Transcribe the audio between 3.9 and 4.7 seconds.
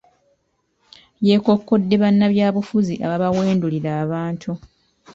abantu.